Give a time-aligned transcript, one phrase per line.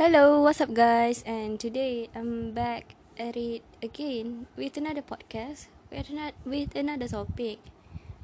[0.00, 1.20] Hello, what's up, guys?
[1.28, 7.60] And today I'm back at it again with another podcast with another, with another topic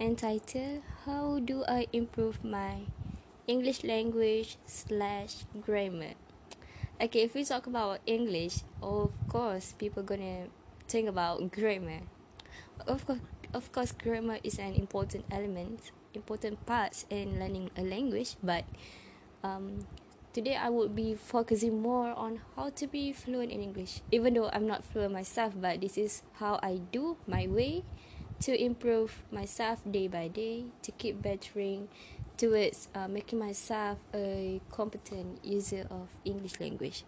[0.00, 2.88] entitled "How do I improve my
[3.44, 6.16] English language slash grammar?"
[6.96, 10.48] Okay, if we talk about English, of course, people gonna
[10.88, 12.08] think about grammar.
[12.88, 13.20] Of course,
[13.52, 18.64] of course, grammar is an important element, important part in learning a language, but
[19.44, 19.84] um,
[20.38, 24.02] today I would be focusing more on how to be fluent in English.
[24.12, 27.82] Even though I'm not fluent myself, but this is how I do my way
[28.46, 31.88] to improve myself day by day, to keep bettering
[32.36, 37.02] towards uh, making myself a competent user of English language.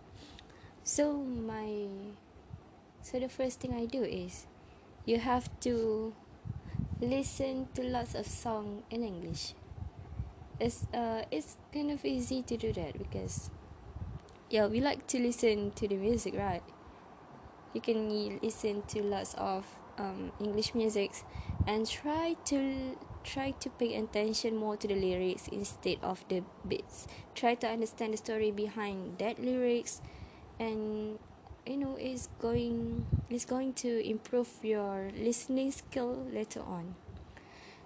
[0.83, 1.87] So my
[3.03, 4.51] so the first thing I do is
[5.07, 6.13] you have to
[7.01, 9.55] listen to lots of song in English
[10.61, 13.51] it's uh it's kind of easy to do that because
[14.51, 16.63] yeah we like to listen to the music right?
[17.73, 19.65] You can listen to lots of
[19.97, 21.25] um, english musics
[21.67, 27.07] and try to try to pay attention more to the lyrics instead of the beats.
[27.35, 30.01] Try to understand the story behind that lyrics
[30.59, 31.19] and
[31.67, 36.95] you know it's going it's going to improve your listening skill later on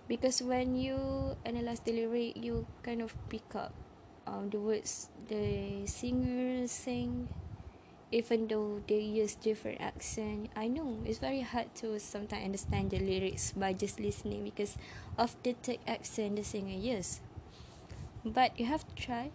[0.08, 3.72] because when you analyze the lyric you kind of pick up
[4.26, 7.28] um, the words the singer sing
[8.12, 12.98] even though they use different accent i know it's very hard to sometimes understand the
[12.98, 14.76] lyrics by just listening because
[15.18, 17.20] of the thick accent the singer uses
[18.24, 19.30] but you have to try.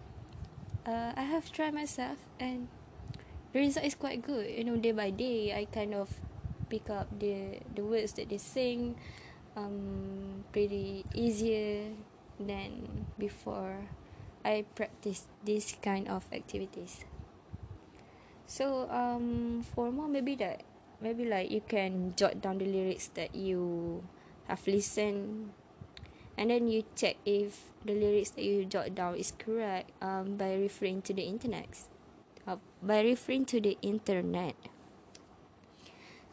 [0.88, 2.68] Uh, i have tried myself and
[3.54, 4.50] the result is quite good.
[4.50, 6.10] You know day by day i kind of
[6.70, 8.96] pick up the the words that they sing
[9.60, 11.92] um, pretty easier
[12.40, 13.92] than before
[14.46, 17.04] I practice this kind of activities.
[18.48, 20.64] So um, for more maybe that
[21.02, 24.04] maybe like you can jot down the lyrics that you
[24.48, 25.52] have listened
[26.38, 30.56] and then you check if the lyrics that you jot down is correct um, by
[30.56, 31.68] referring to the internet
[32.48, 34.56] uh, by referring to the internet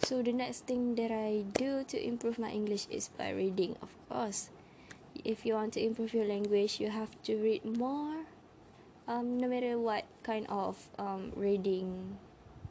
[0.03, 3.91] so the next thing that I do to improve my English is by reading, of
[4.09, 4.51] course.
[5.25, 8.29] If you want to improve your language, you have to read more.
[9.09, 12.19] Um, no matter what kind of um, reading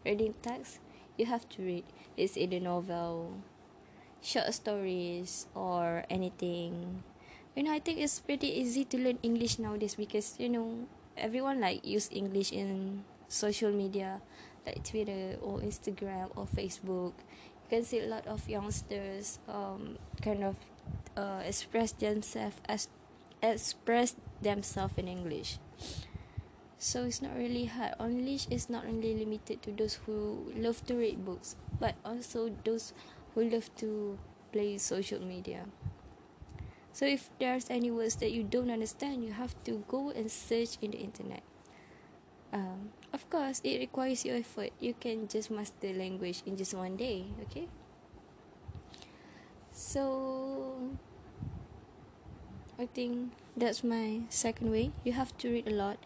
[0.06, 0.80] reading text,
[1.18, 1.84] you have to read.
[2.16, 3.42] It's either novel,
[4.22, 7.04] short stories, or anything.
[7.56, 10.86] You know, I think it's pretty easy to learn English nowadays because you know
[11.18, 14.22] everyone like use English in social media
[14.66, 17.14] like Twitter or Instagram or Facebook,
[17.66, 20.56] you can see a lot of youngsters um, kind of
[21.18, 22.88] uh, express themselves as
[23.42, 25.60] express themselves in English.
[26.78, 27.96] So it's not really hard.
[28.00, 32.94] English is not only limited to those who love to read books, but also those
[33.34, 34.18] who love to
[34.52, 35.66] play social media.
[36.96, 40.78] So if there's any words that you don't understand, you have to go and search
[40.82, 41.44] in the internet.
[42.54, 44.76] Um, of course, it requires your effort.
[44.84, 47.72] You can just master language in just one day, okay?
[49.72, 50.76] So,
[52.78, 54.92] I think that's my second way.
[55.08, 55.98] You have to read a lot.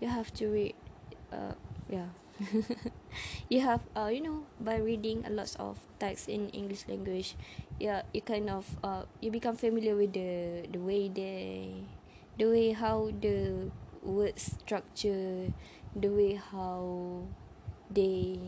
[0.00, 0.76] You have to read,
[1.32, 1.56] uh,
[1.88, 2.12] yeah.
[3.48, 7.36] you have, uh, you know, by reading a lot of text in English language,
[7.80, 11.84] yeah, you kind of, uh, you become familiar with the the way they,
[12.40, 13.68] the way how the
[14.00, 15.52] word structure
[15.94, 17.22] the way how
[17.90, 18.38] they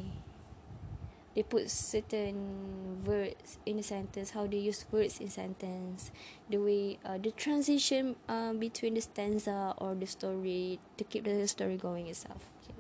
[1.35, 6.11] they put certain words in a sentence how they use words in sentence
[6.49, 11.49] the way uh, the transition uh, between the stanza or the story to keep the
[11.49, 12.75] story going itself okay.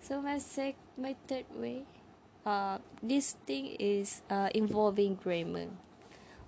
[0.00, 1.82] so my sec my third way
[2.46, 5.66] uh, this thing is uh, involving grammar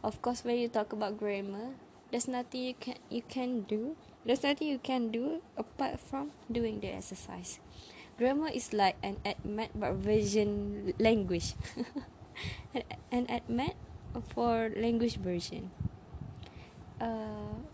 [0.05, 1.75] of course when you talk about grammar
[2.11, 6.81] there's nothing you can you can do there's nothing you can do apart from doing
[6.81, 7.61] the exercise.
[8.19, 11.55] Grammar is like an ADMAT but version language.
[13.13, 13.75] an, ADMAT
[14.35, 15.71] for language version.
[17.01, 17.65] Uh,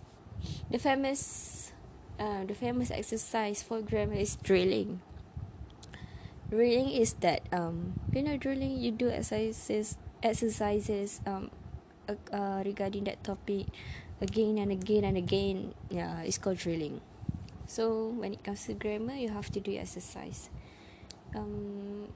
[0.71, 1.73] the famous
[2.19, 5.01] uh, the famous exercise for grammar is drilling.
[6.49, 11.51] Drilling is that um you know drilling you do exercises exercises um
[12.07, 13.67] uh, uh, regarding that topic
[14.21, 17.01] again and again and again yeah it's called drilling
[17.67, 20.49] so when it comes to grammar you have to do exercise
[21.35, 22.09] um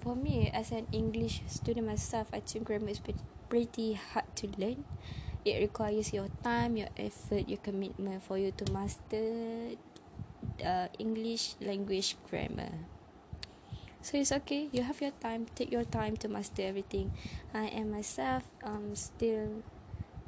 [0.00, 3.00] for me as an english student myself i think grammar is
[3.48, 4.84] pretty hard to learn
[5.44, 9.76] it requires your time your effort your commitment for you to master
[10.64, 12.72] uh, English language grammar.
[14.00, 14.68] So it's okay.
[14.72, 15.46] You have your time.
[15.54, 17.12] Take your time to master everything.
[17.52, 19.60] I am myself um still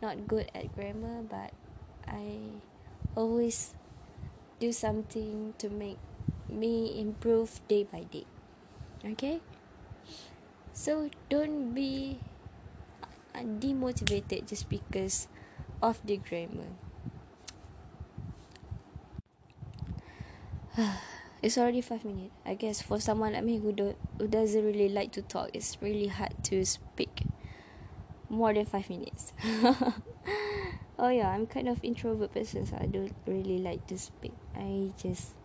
[0.03, 1.55] not good at grammar, but
[2.07, 2.59] I
[3.15, 3.75] always
[4.59, 5.99] do something to make
[6.51, 8.27] me improve day by day.
[9.07, 9.41] Okay?
[10.75, 12.19] So don't be
[13.35, 15.29] demotivated just because
[15.81, 16.75] of the grammar.
[21.43, 22.35] it's already five minutes.
[22.45, 25.79] I guess for someone like me who don't who doesn't really like to talk, it's
[25.81, 27.23] really hard to speak
[28.33, 29.33] more than five minutes.
[30.99, 34.33] oh yeah, I'm kind of introvert person, so I don't really like to speak.
[34.57, 35.37] I just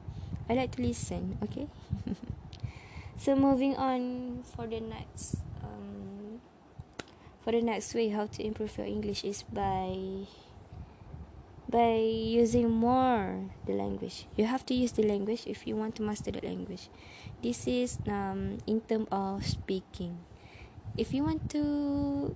[0.49, 1.37] I like to listen.
[1.43, 1.67] Okay.
[3.17, 6.39] so moving on for the next um
[7.43, 10.23] for the next way how to improve your English is by
[11.67, 16.01] by using more the language you have to use the language if you want to
[16.01, 16.87] master the language
[17.43, 20.17] this is um, in terms of speaking
[20.95, 22.35] if you want to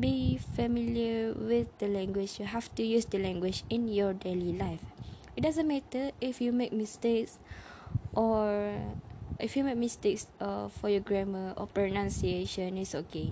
[0.00, 2.40] be familiar with the language.
[2.40, 4.80] You have to use the language in your daily life.
[5.36, 7.38] It doesn't matter if you make mistakes
[8.16, 8.74] or
[9.38, 13.30] if you make mistakes uh, for your grammar or pronunciation it's okay.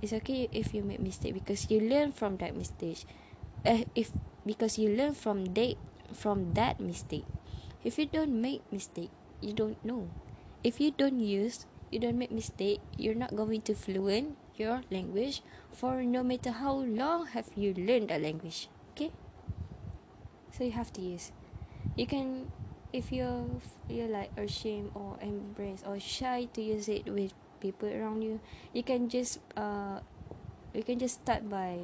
[0.00, 3.04] It's okay if you make mistake because you learn from that mistake.
[3.66, 4.12] Uh, if
[4.46, 5.74] because you learn from that
[6.12, 7.26] from that mistake.
[7.82, 9.10] If you don't make mistake
[9.40, 10.08] you don't know.
[10.62, 15.42] If you don't use you don't make mistake you're not going to fluent your language
[15.72, 19.12] for no matter how long have you learned a language okay?
[20.50, 21.30] So you have to use.
[21.96, 22.50] You can
[22.92, 23.46] if you're
[23.88, 28.40] you're like ashamed or embrace or shy to use it with people around you
[28.72, 30.00] you can just uh
[30.72, 31.76] you can just start by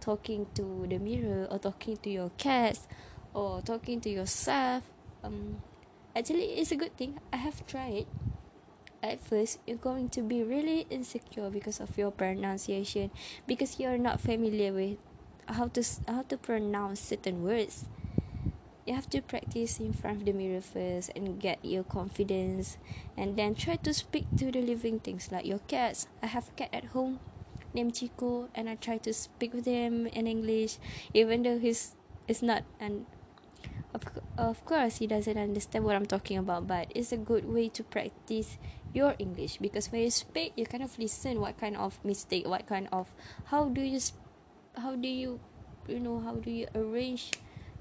[0.00, 2.86] talking to the mirror or talking to your cats
[3.32, 4.84] or talking to yourself.
[5.24, 5.62] Um
[6.14, 7.18] actually it's a good thing.
[7.32, 8.06] I have tried
[9.04, 13.10] at first you're going to be really insecure because of your pronunciation
[13.46, 14.96] because you're not familiar with
[15.48, 17.84] how to how to pronounce certain words.
[18.86, 22.76] You have to practice in front of the mirror first and get your confidence
[23.16, 26.06] and then try to speak to the living things like your cats.
[26.22, 27.20] I have a cat at home
[27.72, 30.78] named Chico and I try to speak with him in English
[31.12, 31.96] even though he's
[32.28, 33.06] it's not and
[33.94, 34.02] of,
[34.36, 37.82] of course he doesn't understand what I'm talking about but it's a good way to
[37.82, 38.58] practice
[38.94, 39.58] your English.
[39.58, 43.10] Because when you speak you kind of listen what kind of mistake what kind of
[43.50, 44.00] how do you
[44.78, 45.40] how do you
[45.90, 47.34] you know how do you arrange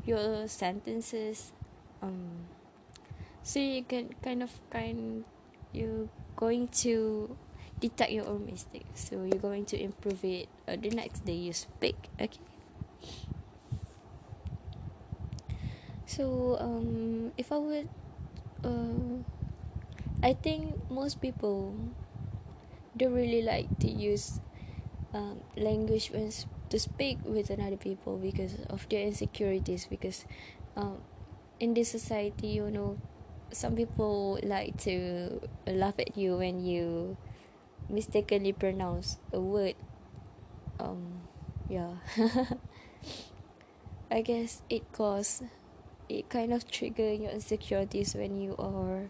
[0.04, 1.54] your sentences?
[2.02, 2.50] Um
[3.46, 5.24] so you can kind of kind
[5.72, 7.38] you going to
[7.80, 8.90] detect your own mistake.
[8.96, 12.42] So you're going to improve it uh, the next day you speak okay?
[16.06, 17.90] So um if i would
[18.64, 19.24] uh,
[20.24, 21.76] i think most people
[22.98, 24.40] don't really like to use
[25.14, 26.32] um, language when
[26.70, 30.26] to speak with another people because of their insecurities because
[30.76, 30.98] um,
[31.60, 32.98] in this society you know
[33.54, 37.16] some people like to laugh at you when you
[37.90, 39.76] mistakenly pronounce a word.
[40.80, 41.22] Um
[41.70, 42.02] yeah.
[44.12, 45.44] I guess it cause
[46.10, 49.10] it kind of trigger your insecurities when you are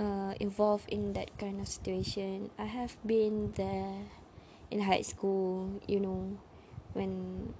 [0.00, 2.50] uh, involved in that kind of situation.
[2.58, 4.06] I have been there
[4.70, 6.38] in high school, you know,
[6.92, 7.54] when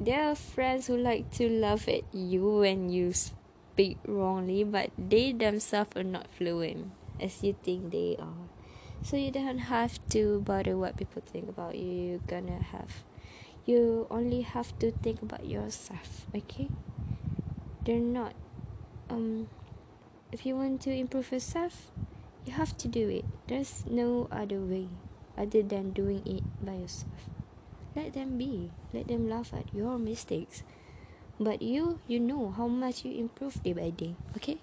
[0.00, 5.32] there are friends who like to laugh at you when you speak wrongly, but they
[5.32, 8.48] themselves are not fluent as you think they are.
[9.02, 11.90] So you don't have to bother what people think about you.
[11.90, 13.02] You're gonna have
[13.64, 16.68] you only have to think about yourself okay?
[17.84, 18.34] They're not
[19.10, 19.48] um
[20.32, 21.92] if you want to improve yourself
[22.44, 23.24] you have to do it.
[23.46, 24.88] There's no other way
[25.38, 27.30] other than doing it by yourself.
[27.94, 28.70] Let them be.
[28.92, 30.62] Let them laugh at your mistakes.
[31.38, 34.58] But you you know how much you improve day by day okay?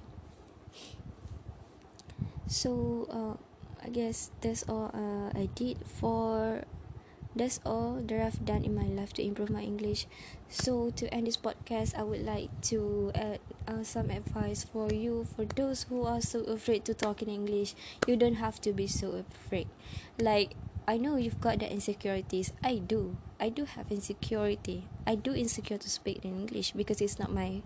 [2.47, 3.35] So uh
[3.79, 6.63] I guess that's all uh, I did for
[7.35, 10.07] that's all that I've done in my life to improve my English.
[10.49, 15.27] So to end this podcast, I would like to add uh, some advice for you
[15.35, 17.75] for those who are so afraid to talk in English.
[18.07, 19.67] You don't have to be so afraid.
[20.19, 20.55] Like
[20.87, 22.51] I know you've got the insecurities.
[22.63, 23.17] I do.
[23.39, 24.85] I do have insecurity.
[25.05, 27.61] I do insecure to speak in English because it's not my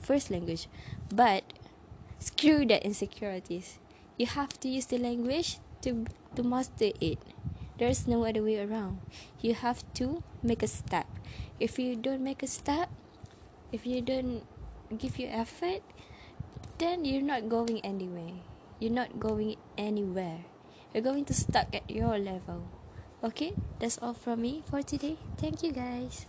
[0.00, 0.68] first language.
[1.12, 1.44] But
[2.18, 3.78] screw that insecurities
[4.18, 7.18] you have to use the language to to master it
[7.78, 9.00] there's no other way around.
[9.40, 11.06] You have to make a step.
[11.58, 12.90] If you don't make a step
[13.70, 14.42] if you don't
[14.96, 15.82] give your effort
[16.78, 18.38] then you're not going anywhere.
[18.78, 20.46] You're not going anywhere.
[20.94, 22.70] You're going to stuck at your level.
[23.22, 23.52] Okay?
[23.80, 25.18] That's all from me for today.
[25.36, 26.26] Thank you guys